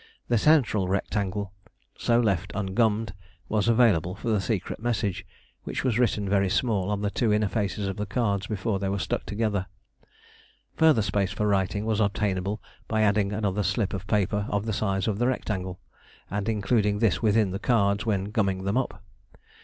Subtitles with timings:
[0.29, 1.53] The central rectangle
[1.95, 3.13] so left ungummed
[3.47, 5.27] was available for the secret message,
[5.63, 8.89] which was written very small on the two inner faces of the cards before they
[8.89, 9.67] were stuck together.
[10.77, 15.07] Further space for writing was obtainable by adding another slip of paper of the size
[15.07, 15.79] of the rectangle,
[16.31, 19.03] and including this within the cards when gumming them up.